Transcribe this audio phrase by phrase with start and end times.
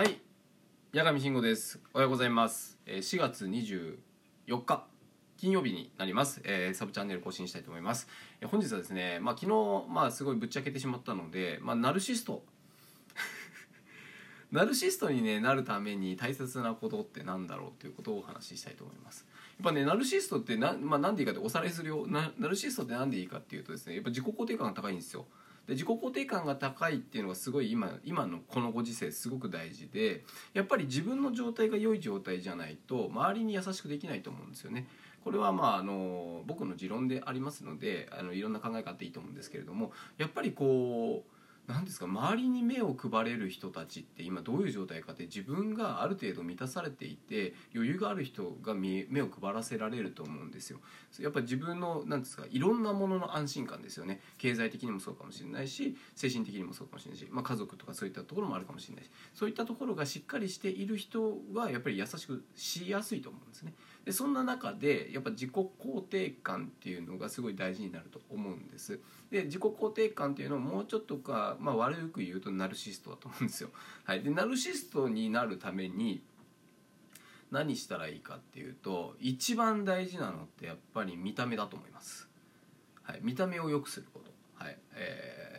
[0.00, 0.18] はい。
[0.94, 1.78] 八神慎吾です。
[1.92, 2.78] おはようございます。
[2.86, 3.98] え4月24
[4.64, 4.86] 日
[5.36, 8.08] 金曜日になります、えーサブチャンネル更新したいと思います、
[8.40, 12.42] えー本日はですね、まあ、昨日、まあ、すごいぶっちゃけてしまったので、まあ、ナルシスト。
[14.50, 19.26] ナルシストに、ね、なるために大切なことってなんだろうということをお話ししたいと思います。
[19.58, 25.26] やっぱねナルシストってな,、まあ、なんでいいかっておさらいするよなナルシストってなんでいいかっていうとですねやっぱ自己肯定感が高いんですよ。
[25.70, 34.88] で自己肯定感が高いっていうのがすごい今今のこのご時世すごく大事でやっぱり自分の状態が良い状態じゃないと周りに優しくできないと思うんですよね。
[35.22, 41.39] これはまああの僕の持論でありますのであのいろんな考え方いいと思うんですけれどもやっぱりこう
[41.72, 42.06] 何ですか？
[42.06, 50.80] 周りに目を配れる人たちって今どういう状態かって自分がある程度満たされていて余裕がある人が目を配らせられると思うんですよ。
[51.18, 52.44] やっぱ自分の何ですか？
[52.50, 63.74] いろんなものの安心感ですよね経済的にもそうかもしれないし精神的にもそうかもしれないし、まあ、家族とかそういったところもあるかもしれないしそういったところがしっかりしている人はやっぱり優しくしやすいと思うんですね。
[64.10, 68.98] でそんな中でやっぱ自己肯定感っていうのがすごい大事になると思うんです。
[69.30, 73.70] で自己肯定感っていうのをもうちょっとか、まあ、悪く言うとナルシストだと思うんですよ。
[74.02, 76.24] はい、でナルシストになるために
[77.52, 82.28] 何したらいいかっていうと一番大事なのってやっぱり見た目だと思います。
[83.04, 85.50] はい、見た目を良くすること、はいえー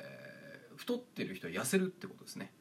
[0.82, 2.52] 太ってる人は痩せるってことですね。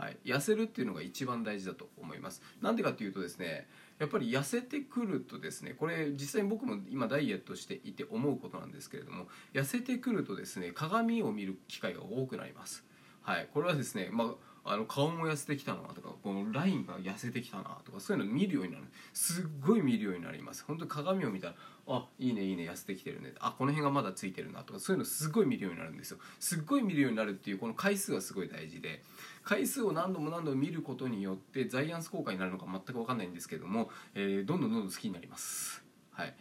[0.00, 2.40] はい、痩せるっていうのが一番大事だと思います。
[2.62, 12.82] なんでかっていうとですねやっぱり痩せてくるとですねこれ実際に僕も今ダイエットしていて思うことなんですけれども痩せてくるとですね鏡を見る機会が多くなります。
[13.22, 18.84] はい、これはですね、まあ、あの顔も痩せてきたなとかこのラインが痩せてきたなとかそういうの見るようになる。
[19.12, 20.64] すっごい見るようになります。
[20.66, 21.54] 本当に鏡を見たら
[21.88, 23.32] あいいねいいね痩せてきてるね。
[23.40, 26.18] あこの辺がまだついてるなとかそういうのすっごい見るようになるんですよ。
[26.38, 29.02] すっごい見るようになるっていうこの回数がすごい大事で
[29.42, 35.82] 回数を何度も何度も見ることによってザイアンス効果になるのか全く分かんないんですけども、えーどんどんどんどん好きになります。
[36.12, 36.34] はい。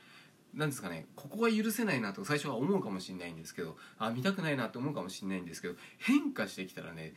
[0.60, 7.14] なんですかねここが許せないなと最初は思うかもしれないんですけどあ見たくないなと思うかもしれないんですけど変化してきたらね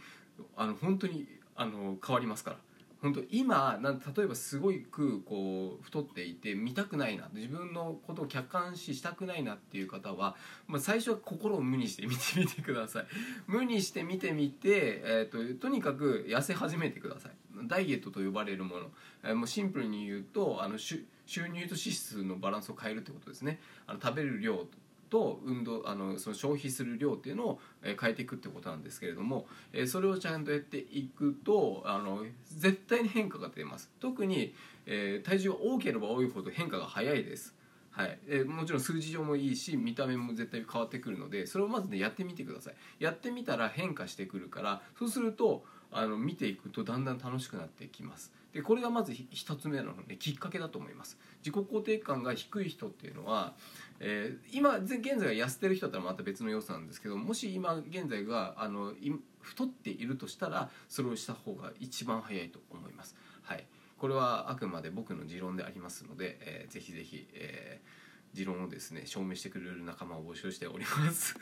[0.56, 2.56] あの本当にあの変わりますから。
[3.02, 10.36] 本当今なん例えばすごくこう太っていて見たくないな自分のことを客観視したくないなっていう方は、
[10.68, 13.06] まあ、最初は心を無にして見てみてください。
[13.48, 17.32] 無にして見てみて、えー、ととにかく痩せ始めてください。
[17.66, 18.86] ダイエットと呼ばれるもの、
[19.24, 23.60] えーもうシンプルに言うとあの収入と支出のバランスを変えるってことですね。
[23.86, 24.64] あの食べる量
[25.12, 29.46] と運動あのその消費する量っていうのを変えていくってことなんですけれども、
[29.86, 32.24] それをちゃんとやっていくとあの
[32.56, 33.90] 絶対に変化が出ます。
[34.00, 34.54] 特に、
[34.86, 37.54] え体重が多ければ多いほど変化が早いです。
[37.92, 38.18] はい。
[38.26, 42.74] えもちろん数字上もいいし見た目も絶対変わってくるのでそれをまずねやってみてください。
[42.98, 48.32] やってみたら変化してくるからそうするとあの見ていくとだんだん楽しくなってきます。
[48.54, 51.18] でこれがまずひ一つ目のできっかけだと思います。
[51.44, 53.54] 自己肯定感が低い人っていうのは、
[54.00, 63.16] えー今現在が痩せてる人だったらまた別の要素なんですけどもし今現在があのい太っているとしたらそれをした方が一番早いと思います。
[63.42, 63.66] はい。
[64.02, 71.36] これはあくまで僕の持論でありますので、えーぜひぜひ、えー持論をですね証明してくれる仲間を募集しております。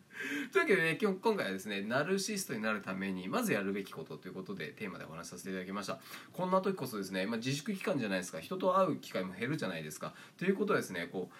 [0.50, 5.98] というわけでね今日今回はですねナルシストになるためにまずやるべきことということでテーマでお話しさせていただきました。
[6.32, 8.40] こんな時こそですね、まあ、自粛期間じゃないですか。
[8.40, 10.14] 人と会う機会も減るじゃないですか。
[10.38, 11.34] ということはですねこう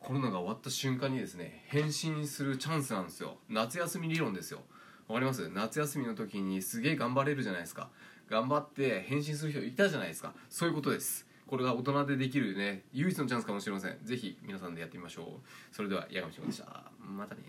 [0.00, 3.38] コロナが終わった瞬間にですね変身するチャンスなんですよ。
[3.48, 4.64] 夏休み理論ですよ。
[5.06, 5.48] わかります？
[5.50, 7.90] 夏休みの時にすげえ頑張れるじゃないですか。
[8.28, 10.34] 頑張って変身する人いたじゃないですか。
[10.48, 11.26] そういうことです。
[11.46, 13.98] これが大人でできるね唯一のチャンスかもしれません。
[14.02, 15.74] ぜひ皆さんでやってみましょう。
[15.74, 16.90] それでは矢上翔でした。
[17.00, 17.42] またね。